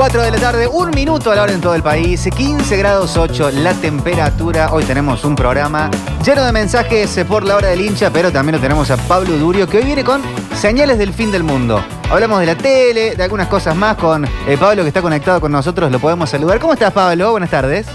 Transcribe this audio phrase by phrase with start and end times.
[0.00, 3.18] 4 de la tarde, un minuto a la hora en todo el país, 15 grados
[3.18, 4.72] 8 la temperatura.
[4.72, 5.90] Hoy tenemos un programa
[6.24, 9.68] lleno de mensajes por la hora del hincha, pero también lo tenemos a Pablo Durio,
[9.68, 10.22] que hoy viene con
[10.54, 11.84] señales del fin del mundo.
[12.10, 15.52] Hablamos de la tele, de algunas cosas más con eh, Pablo que está conectado con
[15.52, 16.58] nosotros, lo podemos saludar.
[16.60, 17.32] ¿Cómo estás, Pablo?
[17.32, 17.86] Buenas tardes.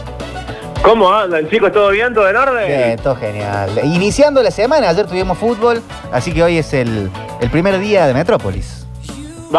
[0.84, 1.72] ¿Cómo andan, chicos?
[1.72, 2.14] ¿Todo bien?
[2.14, 2.68] ¿Todo en orden?
[2.68, 3.82] Bien, todo genial.
[3.84, 5.82] Iniciando la semana, ayer tuvimos fútbol,
[6.12, 7.10] así que hoy es el,
[7.42, 8.85] el primer día de Metrópolis.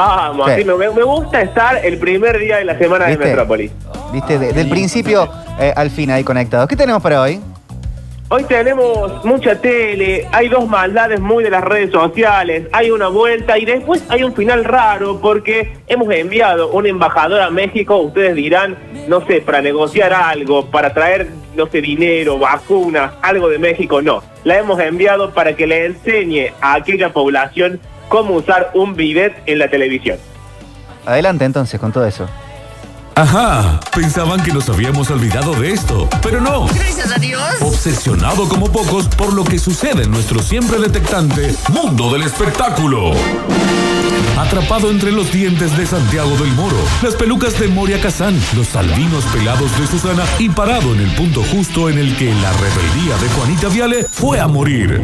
[0.01, 0.63] Vamos, Sí.
[0.63, 3.25] me, me gusta estar el primer día de la semana ¿Viste?
[3.25, 3.73] de Metrópolis.
[4.13, 5.27] Viste, De- del principio
[5.59, 6.69] eh, al fin ahí conectados.
[6.69, 7.41] ¿Qué tenemos para hoy?
[8.29, 13.57] Hoy tenemos mucha tele, hay dos maldades muy de las redes sociales, hay una vuelta
[13.57, 18.77] y después hay un final raro porque hemos enviado un embajador a México, ustedes dirán,
[19.09, 24.23] no sé, para negociar algo, para traer, no sé, dinero, vacunas, algo de México, no.
[24.45, 29.59] La hemos enviado para que le enseñe a aquella población cómo usar un bidet en
[29.59, 30.19] la televisión.
[31.05, 32.27] Adelante entonces con todo eso.
[33.19, 36.67] Ajá, pensaban que nos habíamos olvidado de esto, pero no.
[36.67, 37.43] Gracias a Dios.
[37.63, 43.13] Obsesionado como pocos por lo que sucede en nuestro siempre detectante mundo del espectáculo.
[44.39, 49.25] Atrapado entre los dientes de Santiago del Moro, las pelucas de Moria Kazán, los albinos
[49.33, 53.29] pelados de Susana y parado en el punto justo en el que la rebeldía de
[53.31, 55.01] Juanita Viale fue a morir.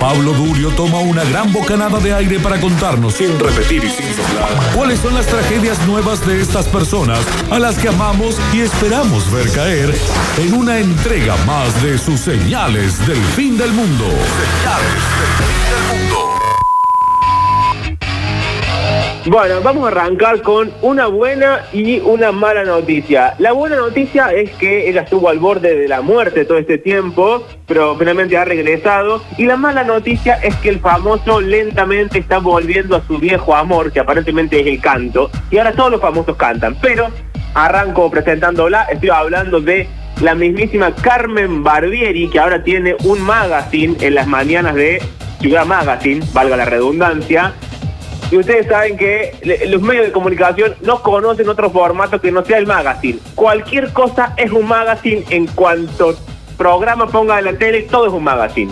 [0.00, 4.74] Pablo Durio toma una gran bocanada de aire para contarnos, sin repetir y sin soplar,
[4.74, 7.20] cuáles son las tragedias nuevas de estas personas
[7.50, 9.94] a las que amamos y esperamos ver caer
[10.38, 14.06] en una entrega más de sus señales del fin del mundo.
[14.06, 16.19] Señales del fin del mundo.
[19.26, 23.34] Bueno, vamos a arrancar con una buena y una mala noticia.
[23.38, 27.46] La buena noticia es que ella estuvo al borde de la muerte todo este tiempo,
[27.66, 29.22] pero finalmente ha regresado.
[29.36, 33.92] Y la mala noticia es que el famoso lentamente está volviendo a su viejo amor,
[33.92, 35.30] que aparentemente es el canto.
[35.50, 36.74] Y ahora todos los famosos cantan.
[36.80, 37.08] Pero
[37.52, 39.86] arranco presentándola, estoy hablando de
[40.22, 45.02] la mismísima Carmen Barbieri, que ahora tiene un magazine en las mañanas de
[45.40, 47.52] Ciudad Magazine, valga la redundancia.
[48.30, 49.32] Y ustedes saben que
[49.68, 53.18] los medios de comunicación no conocen otro formato que no sea el magazine.
[53.34, 56.14] Cualquier cosa es un magazine en cuanto
[56.56, 58.70] programa ponga en la tele, todo es un magazine.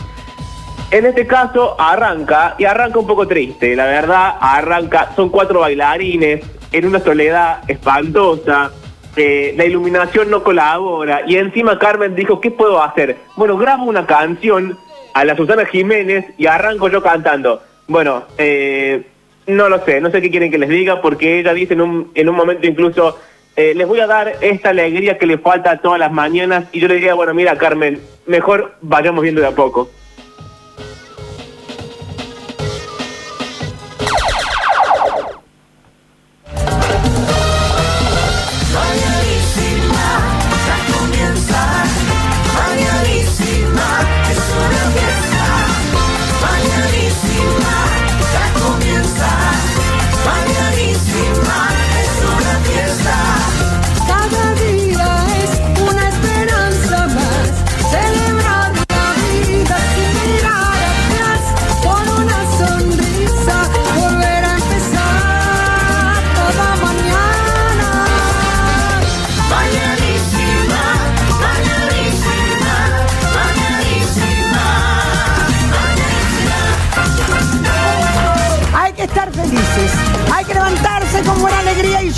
[0.91, 6.43] En este caso arranca, y arranca un poco triste, la verdad, arranca, son cuatro bailarines
[6.71, 8.71] en una soledad espantosa,
[9.17, 13.17] la iluminación no colabora, y encima Carmen dijo, ¿qué puedo hacer?
[13.37, 14.79] Bueno, grabo una canción
[15.15, 17.61] a la Susana Jiménez y arranco yo cantando.
[17.89, 19.05] Bueno, eh,
[19.49, 22.11] no lo sé, no sé qué quieren que les diga, porque ella dice en un,
[22.15, 23.19] en un momento incluso,
[23.57, 26.89] eh, les voy a dar esta alegría que le falta todas las mañanas, y yo
[26.89, 29.91] le diría, bueno, mira Carmen, mejor vayamos viendo de a poco.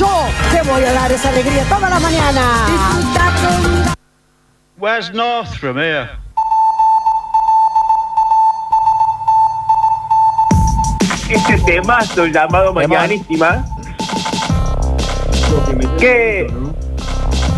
[0.00, 0.08] Yo
[0.50, 2.42] te voy a dar esa alegría toda la mañana.
[4.78, 6.08] Where's North from here?
[11.28, 13.64] este temazo llamado Mañanísima.
[15.98, 16.46] Qué,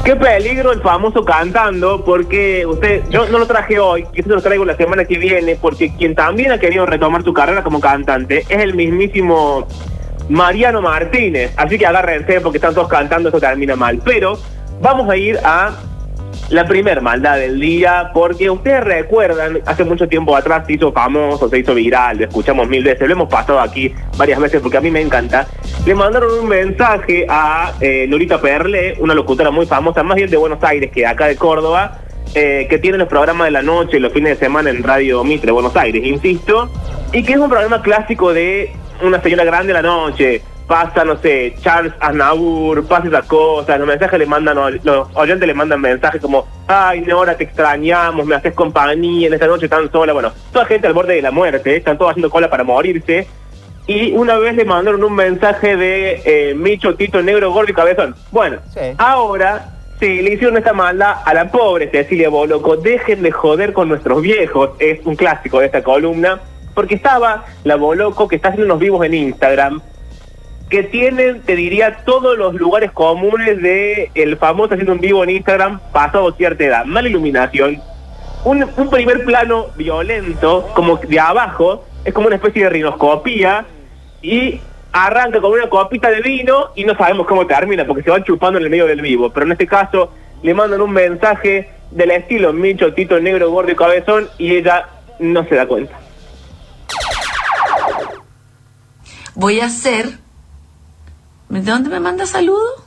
[0.04, 4.64] qué peligro el famoso cantando, porque usted, yo no lo traje hoy, quizás lo traigo
[4.64, 8.60] la semana que viene, porque quien también ha querido retomar su carrera como cantante es
[8.60, 9.66] el mismísimo
[10.28, 11.52] Mariano Martínez.
[11.56, 14.00] Así que agárrense porque están todos cantando, esto termina mal.
[14.04, 14.38] Pero
[14.80, 15.72] vamos a ir a
[16.52, 21.48] la primer maldad del día, porque ustedes recuerdan, hace mucho tiempo atrás se hizo famoso,
[21.48, 24.80] se hizo viral, lo escuchamos mil veces, lo hemos pasado aquí varias veces porque a
[24.80, 25.46] mí me encanta.
[25.86, 30.36] Le mandaron un mensaje a eh, Lolita Perle, una locutora muy famosa, más bien de
[30.36, 32.00] Buenos Aires que acá de Córdoba,
[32.34, 35.24] eh, que tiene los programas de la noche y los fines de semana en Radio
[35.24, 36.70] Mitre, Buenos Aires, insisto,
[37.12, 38.72] y que es un programa clásico de
[39.04, 43.86] una señora grande a la noche, pasa, no sé, Charles Aznavour, pasa esas cosas, los
[43.88, 48.54] mensajes le mandan, los oyentes le mandan mensajes como, ay, Nora, te extrañamos, me haces
[48.54, 51.98] compañía en esta noche tan sola, bueno, toda gente al borde de la muerte, están
[51.98, 53.26] todos haciendo cola para morirse,
[53.86, 58.14] y una vez le mandaron un mensaje de eh, Micho, Tito, Negro, Gordo y Cabezón.
[58.30, 58.80] Bueno, Sí.
[58.96, 62.76] ahora sí, le hicieron esta maldad a la pobre Cecilia Boloco.
[62.76, 66.40] Dejen de joder con nuestros viejos, es un clásico de esta columna,
[66.74, 69.80] porque estaba la Boloco que está haciendo unos vivos en Instagram,
[70.68, 75.30] que tienen, te diría, todos los lugares comunes de el famoso haciendo un vivo en
[75.30, 76.84] Instagram pasado cierta edad.
[76.86, 77.82] Mala iluminación,
[78.44, 83.66] un, primer plano violento, como de abajo, es como una especie de rinoscopía,
[84.22, 84.60] y
[84.92, 88.58] arranca con una copita de vino y no sabemos cómo termina, porque se van chupando
[88.58, 89.30] en el medio del vivo.
[89.30, 93.76] Pero en este caso le mandan un mensaje del estilo Micho, Tito, Negro, Gordo y
[93.76, 94.86] Cabezón, y ella
[95.18, 96.01] no se da cuenta.
[99.34, 100.18] Voy a hacer...
[101.48, 102.84] ¿De dónde me manda saludo?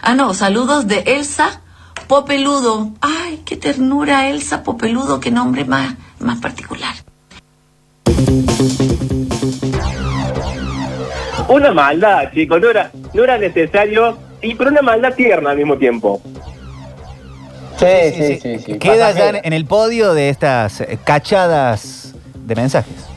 [0.00, 1.60] Ah, no, saludos de Elsa
[2.06, 2.90] Popeludo.
[3.00, 6.94] Ay, qué ternura, Elsa Popeludo, qué nombre más, más particular.
[11.48, 15.76] Una maldad, chicos, no era, no era necesario, y pero una maldad tierna al mismo
[15.76, 16.22] tiempo.
[17.76, 18.58] Sí, sí, sí.
[18.58, 23.11] sí, Queda ya en el podio de estas eh, cachadas de mensajes.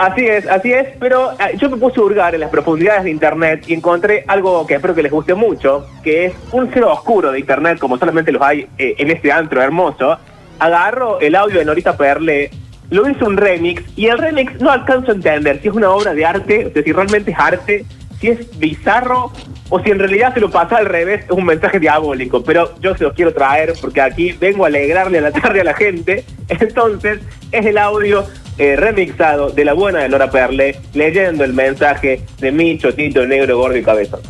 [0.00, 3.10] Así es, así es, pero eh, yo me puse a hurgar en las profundidades de
[3.10, 7.30] Internet y encontré algo que espero que les guste mucho, que es un cero oscuro
[7.30, 10.16] de Internet, como solamente los hay eh, en este antro hermoso.
[10.58, 12.50] Agarro el audio de Norita Perle,
[12.88, 16.14] lo hizo un remix, y el remix no alcanzo a entender si es una obra
[16.14, 17.84] de arte, o sea, si realmente es arte,
[18.18, 19.30] si es bizarro,
[19.68, 22.42] o si en realidad se lo pasa al revés, es un mensaje diabólico.
[22.42, 25.64] Pero yo se los quiero traer, porque aquí vengo a alegrarle a la tarde a
[25.64, 26.24] la gente.
[26.48, 27.20] Entonces,
[27.52, 28.24] es el audio
[28.60, 33.56] eh, remixado de la buena de Nora Perle, leyendo el mensaje de Micho, Tito, Negro,
[33.56, 34.20] Gordo y Cabezón.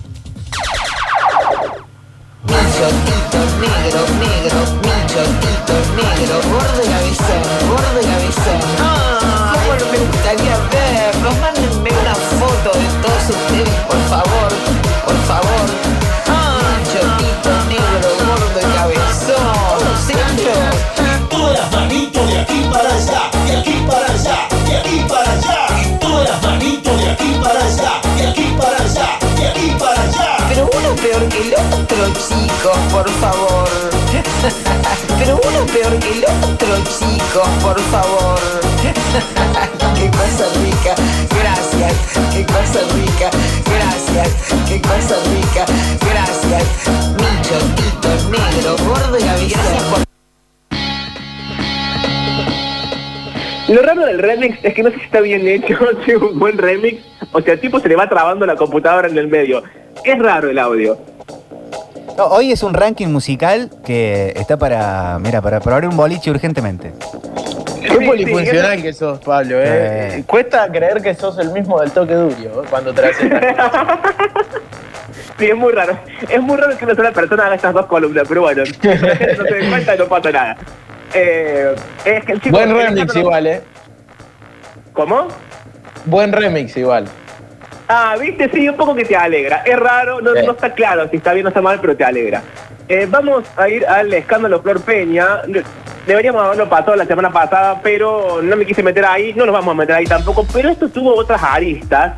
[2.44, 8.60] Micho, tito, negro, negro, micho, tito, negro, gordo y cabezón, gordo y cabezón.
[8.78, 11.59] Ah, cómo no me gustaría verlos, mándenme
[31.72, 33.68] otro, chicos, por favor.
[35.18, 38.38] Pero uno peor que el otro, chicos, por favor.
[39.96, 40.94] Qué cosa rica,
[41.38, 41.94] gracias.
[42.32, 43.30] Qué cosa rica,
[43.66, 44.28] gracias.
[44.68, 45.64] Qué cosa rica,
[46.00, 46.64] gracias.
[47.16, 47.58] Micho,
[48.30, 50.10] negro, gordo y avisado.
[53.70, 56.38] Lo raro del remix es que no sé si está bien hecho, si es un
[56.40, 59.62] buen remix, o sea, al tipo se le va trabando la computadora en el medio.
[60.04, 60.98] Es raro el audio.
[62.20, 66.30] No, hoy es un ranking musical que está para, mira, para, para abrir un boliche
[66.30, 66.92] urgentemente.
[67.80, 70.18] Qué Sí, polifuncional sí, que sos, Pablo, ¿eh?
[70.18, 70.24] Eh.
[70.26, 72.66] Cuesta creer que sos el mismo del toque duro ¿eh?
[72.68, 73.26] cuando te haces
[75.38, 75.98] Sí, es muy raro.
[76.28, 78.96] Es muy raro que una sola persona haga estas dos columnas, pero bueno, si la
[78.98, 80.56] gente no se dé cuenta no pasa nada.
[81.14, 81.74] Eh,
[82.04, 83.62] es que el chico- Buen remix igual, ¿eh?
[84.92, 85.28] ¿Cómo?
[86.04, 87.06] Buen remix igual.
[87.92, 89.62] Ah, viste, sí, un poco que te alegra.
[89.66, 90.46] Es raro, no, Sí.
[90.46, 92.40] no está claro si está bien o está mal, pero te alegra.
[92.88, 95.42] Eh, vamos a ir al escándalo Flor Peña.
[96.06, 99.72] Deberíamos haberlo pasado la semana pasada, pero no me quise meter ahí, no nos vamos
[99.74, 100.46] a meter ahí tampoco.
[100.52, 102.14] Pero esto tuvo otras aristas,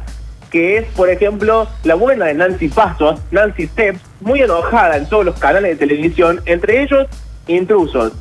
[0.51, 5.25] que es, por ejemplo, la buena de Nancy Pasos, Nancy Steps, muy enojada en todos
[5.25, 7.07] los canales de televisión, entre ellos
[7.47, 8.13] intrusos.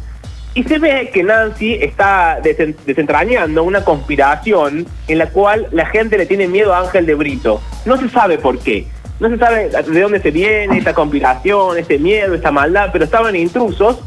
[0.53, 6.17] Y se ve que Nancy está desen- desentrañando una conspiración en la cual la gente
[6.17, 7.61] le tiene miedo a Ángel de Brito.
[7.85, 8.85] No se sabe por qué.
[9.21, 13.35] No se sabe de dónde se viene esta conspiración, este miedo, esta maldad, pero estaban
[13.35, 13.99] intrusos.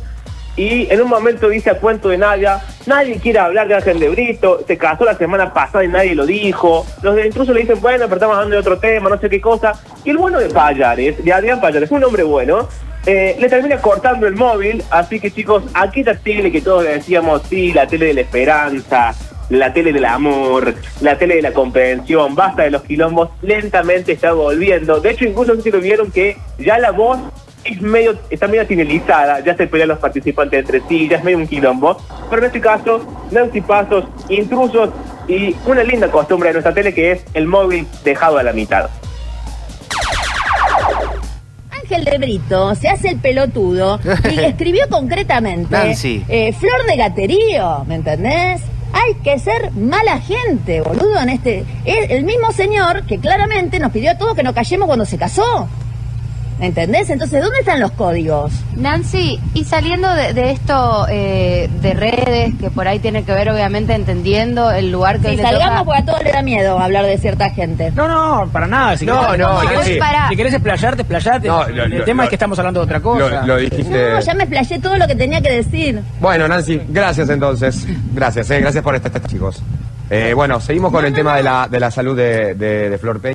[0.56, 4.08] Y en un momento dice a cuento de Nadia, nadie quiere hablar de Ángel de
[4.08, 6.86] Brito, se casó la semana pasada y nadie lo dijo.
[7.02, 9.40] Los de intrusos le dicen, bueno, pero estamos hablando de otro tema, no sé qué
[9.40, 9.72] cosa.
[10.04, 12.68] Y el bueno de Payares, de Adrián Payares, un hombre bueno,
[13.06, 17.73] eh, le termina cortando el móvil, así que chicos, aquella tele que todos decíamos, sí,
[17.73, 19.14] la tele de la esperanza,
[19.50, 24.32] la tele del amor, la tele de la comprensión, basta de los quilombos, lentamente está
[24.32, 25.00] volviendo.
[25.00, 27.18] De hecho, incluso no sé si lo vieron que ya la voz
[27.64, 31.38] es medio, está medio finalizada, ya se pelean los participantes entre sí, ya es medio
[31.38, 31.96] un quilombo.
[32.30, 34.90] Pero en este caso, Nancy Pasos, intrusos
[35.28, 38.88] y una linda costumbre de nuestra tele que es el móvil dejado a la mitad.
[41.94, 44.00] Ángel de Brito se hace el pelotudo
[44.32, 45.94] y escribió concretamente
[46.28, 48.62] eh, Flor de Gaterío, ¿me entendés?
[48.92, 51.64] Hay que ser mala gente, boludo, en este.
[51.84, 55.18] Es el mismo señor que claramente nos pidió a todos que nos callemos cuando se
[55.18, 55.68] casó.
[56.61, 57.11] ¿Me entendés?
[57.11, 58.52] Entonces, ¿dónde están los códigos?
[58.76, 63.50] Nancy, y saliendo de, de esto eh, de redes, que por ahí tiene que ver
[63.50, 65.84] obviamente entendiendo el lugar que Si le salgamos, toca...
[65.84, 67.90] porque a todos le da miedo hablar de cierta gente.
[67.96, 68.96] No, no, para nada.
[68.96, 69.66] Si No, querés- no, si
[70.37, 71.49] querés, si explayarte, explayate.
[71.49, 73.40] No, lo- el lo- tema lo- es que estamos hablando de otra cosa.
[73.40, 74.11] Lo, lo dijiste.
[74.12, 76.00] No, ya me explayé todo lo que tenía que decir.
[76.20, 77.84] Bueno, Nancy, gracias entonces.
[78.12, 79.61] Gracias, eh, gracias por estar, chicos.
[80.08, 83.20] Eh, bueno, seguimos con el tema de la, de la salud de, de, de Flor
[83.20, 83.34] Pay.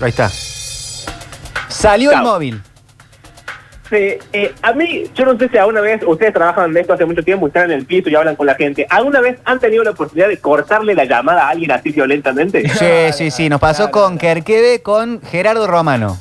[0.00, 0.30] Ahí está.
[1.74, 2.62] Salió el móvil.
[3.90, 7.04] Sí, eh, a mí, yo no sé si alguna vez, ustedes trabajan de esto hace
[7.04, 8.86] mucho tiempo, y están en el piso y hablan con la gente.
[8.88, 12.66] ¿Alguna vez han tenido la oportunidad de cortarle la llamada a alguien así violentamente?
[12.68, 13.48] Sí, sí, sí.
[13.48, 16.16] Nos pasó con Kerkebe con Gerardo Romano.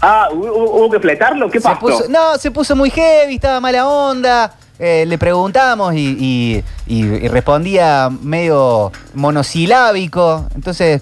[0.00, 1.48] Ah, ¿hubo, que fletarlo?
[1.48, 1.80] ¿Qué Se pasó?
[1.80, 4.52] puso- no, se puso muy heavy, estaba mala onda.
[4.78, 10.46] Eh, le preguntamos y, y- y- y respondía medio monosilábico.
[10.54, 11.00] Entonces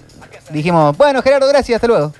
[0.51, 2.13] dijimos, bueno, Gerardo, gracias, hasta luego.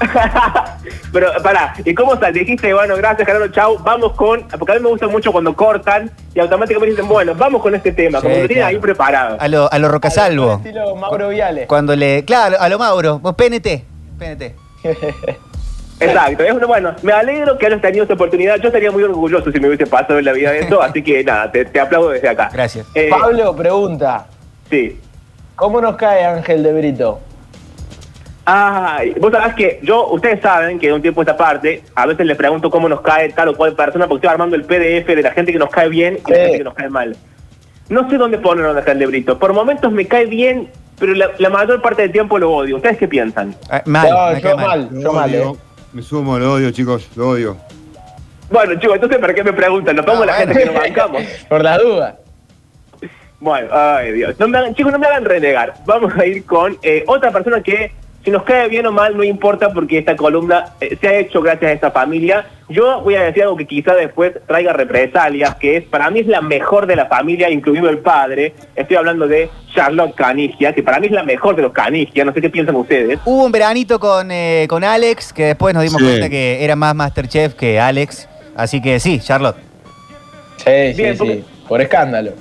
[1.12, 2.32] Pero, pará, ¿y cómo estás?
[2.32, 4.42] Dijiste, bueno, gracias, Gerardo, chau, vamos con...
[4.48, 7.92] Porque a mí me gusta mucho cuando cortan y automáticamente dicen, bueno, vamos con este
[7.92, 8.76] tema, como Sí, lo tienen claro.
[8.76, 9.36] ahí preparado.
[9.38, 10.54] A lo, a lo Rocasalvo.
[10.54, 11.66] Estilo Mauro Viale.
[11.66, 12.24] Cuando le.
[12.24, 13.20] Claro, a lo Mauro.
[13.20, 13.84] PNT.
[14.18, 14.54] PNT.
[16.00, 18.56] Exacto, es uno, bueno, me alegro que hayas tenido esta oportunidad.
[18.56, 21.52] Yo estaría muy orgulloso si me hubiese pasado en la vida eso, así que nada,
[21.52, 22.50] te, te aplaudo desde acá.
[22.52, 22.86] Gracias.
[22.94, 24.26] Eh, Pablo pregunta,
[24.68, 24.98] Sí.
[25.54, 27.20] ¿cómo nos cae Ángel de Brito?
[28.44, 32.06] Ay, vos sabés que yo, ustedes saben que de un tiempo a esta parte, a
[32.06, 35.06] veces les pregunto cómo nos cae tal o cual persona, porque estoy armando el PDF
[35.06, 37.16] de la gente que nos cae bien y la gente que nos cae mal.
[37.88, 39.38] No sé dónde poner a Ángel de Brito.
[39.38, 40.68] Por momentos me cae bien,
[40.98, 42.76] pero la, la mayor parte del tiempo lo odio.
[42.76, 43.54] ¿Ustedes qué piensan?
[43.70, 44.88] Ah, mal, No, yo mal.
[44.92, 45.52] yo mal, eh.
[45.92, 47.56] Me sumo, lo odio, chicos, lo odio.
[48.50, 49.94] Bueno, chicos, entonces, ¿para qué me preguntan?
[49.96, 50.52] Nos pongo Ah, la bueno.
[50.54, 51.22] gente que nos bancamos.
[51.48, 52.16] Por la duda.
[53.40, 54.34] Bueno, ay Dios.
[54.38, 55.74] No me hagan- chicos, no me hagan renegar.
[55.84, 57.92] Vamos a ir con eh, otra persona que,
[58.24, 61.40] si nos cae bien o mal, no importa porque esta columna eh, se ha hecho
[61.42, 62.46] gracias a esta familia.
[62.68, 66.26] Yo voy a decir algo que quizá después traiga represalias, que es, para mí es
[66.26, 68.54] la mejor de la familia, incluido el padre.
[68.76, 72.24] Estoy hablando de Charlotte Canigia, que para mí es la mejor de los Canigia.
[72.24, 73.18] No sé qué piensan ustedes.
[73.24, 76.06] Hubo un veranito con, eh, con Alex, que después nos dimos Sí.
[76.06, 78.28] cuenta que era más Masterchef que Alex.
[78.54, 79.56] Así que sí, Charlotte.
[80.58, 81.44] Sí, Bien, sí, porque- sí.
[81.68, 82.32] Por escándalo.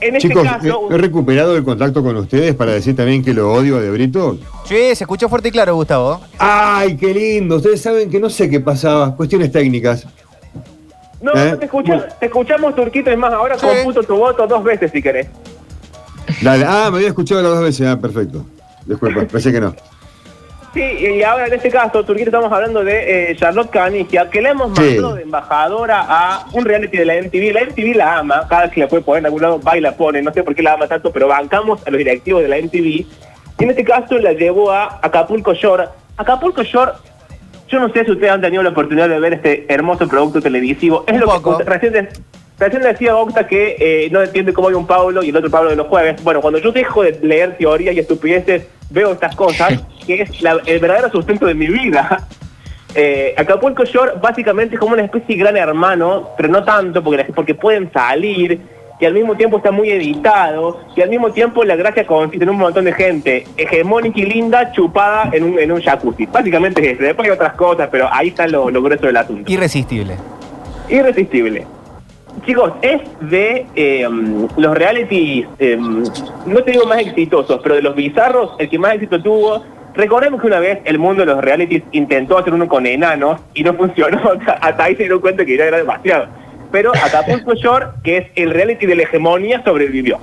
[0.00, 0.88] En este Chicos, caso...
[0.90, 3.90] he, he recuperado el contacto con ustedes para decir también que lo odio a De
[3.90, 4.38] Brito.
[4.64, 6.20] Sí, se escuchó fuerte y claro, Gustavo.
[6.38, 7.56] ¡Ay, qué lindo!
[7.56, 10.06] Ustedes saben que no sé qué pasaba, cuestiones técnicas.
[11.20, 11.50] No, ¿Eh?
[11.50, 13.66] no te escuchamos, te escuchamos, Turquito, es más, ahora Sí.
[13.66, 15.28] computo tu voto dos veces si querés.
[16.40, 16.64] Dale.
[16.66, 17.86] Ah, me había escuchado las dos veces.
[17.86, 18.46] Ah, perfecto.
[18.86, 19.74] Disculpa, pensé que no.
[20.72, 24.50] Sí, y ahora en este caso, Turquito, estamos hablando de eh, Charlotte Canigia, que le
[24.50, 24.84] hemos Sí.
[24.84, 27.52] mandado de embajadora a un reality de la MTV.
[27.52, 29.80] La MTV la ama, cada vez que la puede poner en algún lado, va y
[29.80, 30.22] la pone.
[30.22, 32.86] No sé por qué la ama tanto, pero bancamos a los directivos de la MTV.
[32.86, 33.06] Y
[33.58, 35.86] en este caso la llevó a Acapulco Shore.
[36.16, 36.92] Acapulco Shore,
[37.68, 41.02] yo no sé si ustedes han tenido la oportunidad de ver este hermoso producto televisivo.
[41.08, 41.58] Es Un lo poco.
[41.58, 42.08] que recién, de-
[42.60, 45.70] recién decía Octa que eh, no entiende cómo hay un Pablo y el otro Pablo
[45.70, 46.22] de los jueves.
[46.22, 49.84] Bueno, cuando yo dejo de leer teorías y estupideces, veo estas cosas,
[50.16, 52.26] que es la- el verdadero sustento de mi vida.
[52.92, 57.22] Eh, Acapulco Shore básicamente es como una especie de gran hermano, pero no tanto, porque,
[57.32, 58.60] porque pueden salir,
[58.98, 62.50] y al mismo tiempo está muy editado, y al mismo tiempo la gracia consiste en
[62.50, 66.26] un montón de gente hegemónica y linda chupada en un, en un jacuzzi.
[66.26, 67.04] Básicamente es eso.
[67.04, 69.52] Después hay otras cosas, pero ahí está lo, lo grueso del asunto.
[69.52, 70.16] Irresistible.
[70.88, 71.66] Irresistible.
[72.44, 74.08] Chicos, es de eh,
[74.56, 78.94] los realities, eh, no te digo más exitosos, pero de los bizarros, el que más
[78.94, 79.62] éxito tuvo.
[79.94, 83.64] Recordemos que una vez el mundo de los realities intentó hacer uno con enanos y
[83.64, 84.20] no funcionó.
[84.60, 86.26] Hasta ahí se dieron cuenta que ya era demasiado.
[86.70, 90.18] Pero Acapulco Shore, que es el reality de la hegemonía, sobrevivió.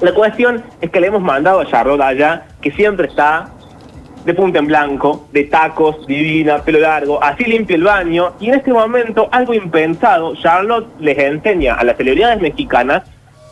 [0.00, 3.48] La cuestión es que le hemos mandado a Charlotte allá, que siempre está
[4.24, 8.54] de punta en blanco, de tacos, divina, pelo largo, así limpia el baño, y en
[8.54, 13.02] este momento, algo impensado, Charlotte les enseña a las celebridades mexicanas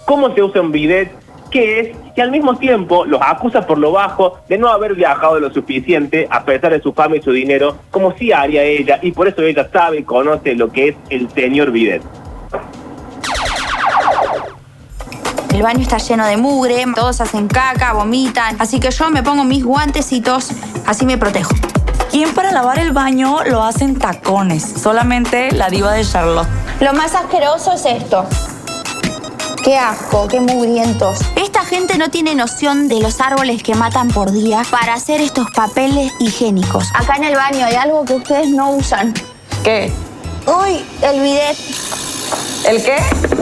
[0.06, 1.10] cómo se usa un bidet,
[1.52, 5.38] qué es, y al mismo tiempo los acusa por lo bajo de no haber viajado
[5.38, 9.12] lo suficiente a pesar de su fama y su dinero, como sí haría ella, y
[9.12, 12.02] por eso ella sabe y conoce lo que es el señor bidet.
[15.54, 19.44] El baño está lleno de mugre, todos hacen caca, vomitan, así que yo me pongo
[19.44, 20.50] mis guantecitos,
[20.86, 21.54] así me protejo.
[22.10, 24.62] ¿Quién para lavar el baño lo hace en tacones?
[24.62, 26.48] Solamente la diva de Charlotte.
[26.80, 28.26] Lo más asqueroso es esto.
[29.62, 31.20] Qué asco, qué mugrientos.
[31.72, 35.50] Esta gente no tiene noción de los árboles que matan por día para hacer estos
[35.52, 36.84] papeles higiénicos.
[36.92, 39.14] Acá en el baño hay algo que ustedes no usan.
[39.64, 39.90] ¿Qué?
[40.46, 41.56] Uy, el bidet.
[42.68, 42.96] ¿El qué?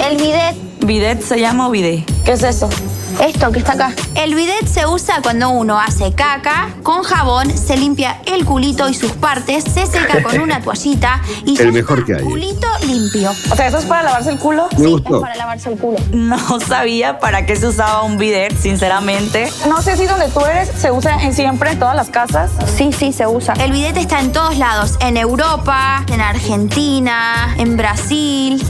[0.08, 0.54] El bidet.
[0.86, 2.04] Bidet se llama bidet.
[2.24, 2.70] ¿Qué es eso?
[3.18, 3.92] Esto que está acá.
[4.14, 8.94] El bidet se usa cuando uno hace caca, con jabón, se limpia el culito y
[8.94, 12.22] sus partes, se seca con una toallita y ya El mejor que hay.
[12.22, 13.32] culito limpio.
[13.50, 14.68] O sea, ¿eso es para lavarse el culo?
[14.78, 15.20] Me gustó.
[15.20, 15.98] Para lavarse el culo.
[16.12, 19.50] No sabía para qué se usaba un bidet, sinceramente.
[19.68, 22.50] No sé si donde tú eres se usa en siempre en todas las casas.
[22.76, 23.54] Sí, sí, se usa.
[23.54, 28.62] El bidet está en todos lados, en Europa, en Argentina, en Brasil,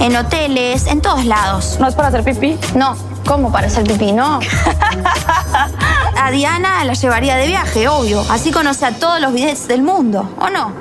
[0.00, 1.76] en hoteles, en todos lados.
[1.80, 2.56] ¿No es para hacer pipí?
[2.74, 4.12] No, ¿cómo para hacer pipí?
[4.12, 4.40] No.
[6.16, 8.22] a Diana la llevaría de viaje, obvio.
[8.30, 10.72] Así conoce a todos los bidets del mundo, ¿o no?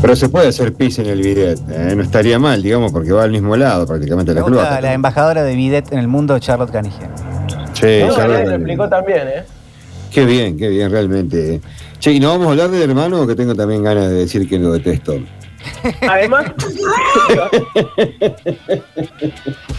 [0.00, 1.94] Pero se puede hacer pis en el bidet, ¿eh?
[1.96, 4.80] no estaría mal, digamos, porque va al mismo lado prácticamente la cloaca.
[4.80, 7.10] la embajadora de bidet en el mundo, Charlotte Canigia.
[7.72, 9.44] Sí, No, lo- lo explicó también, ¿eh?
[10.12, 11.54] Qué bien, qué bien, realmente.
[11.56, 11.60] eh.
[11.98, 14.56] Che, ¿y no vamos a hablar del hermano que tengo también ganas de decir que
[14.58, 15.14] lo detesto?
[16.08, 16.46] Además,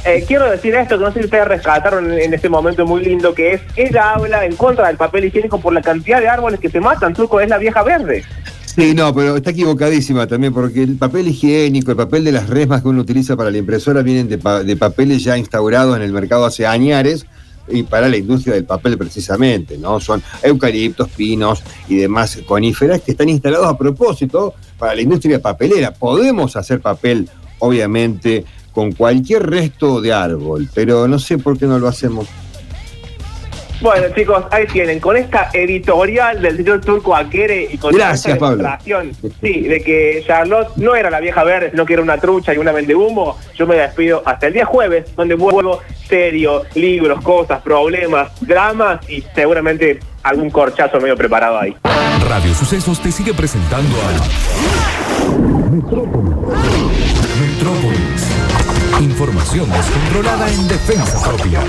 [0.05, 3.03] eh, quiero decir esto que no sé si ustedes rescataron en, en este momento muy
[3.03, 6.59] lindo, que es, ella habla en contra del papel higiénico por la cantidad de árboles
[6.59, 8.23] que se matan, Turco, es la vieja verde.
[8.65, 12.81] Sí, no, pero está equivocadísima también, porque el papel higiénico, el papel de las resmas
[12.81, 16.13] que uno utiliza para la impresora vienen de, pa- de papeles ya instaurados en el
[16.13, 17.25] mercado hace añares
[17.69, 19.99] y para la industria del papel precisamente, ¿no?
[19.99, 25.93] Son eucaliptos, pinos y demás coníferas que están instalados a propósito para la industria papelera.
[25.93, 31.79] Podemos hacer papel, obviamente, con cualquier resto de árbol, pero no sé por qué no
[31.79, 32.27] lo hacemos.
[33.81, 38.49] Bueno, chicos, ahí tienen, con esta editorial del señor Turco Aquere y con Gracias, esta
[38.49, 42.53] demostración, sí, de que Charlotte no era la vieja verde, sino que era una trucha
[42.53, 47.61] y una humo, yo me despido hasta el día jueves, donde vuelvo serio, libros, cosas,
[47.61, 51.75] problemas, dramas y seguramente algún corchazo medio preparado ahí.
[52.27, 54.11] Radio Sucesos te sigue presentando a
[55.69, 56.35] Metrópolis.
[57.39, 58.29] Metrópolis.
[59.01, 61.61] Información descontrolada en defensa propia.